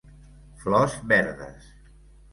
Flors 0.63 0.97
verdes. 1.13 1.71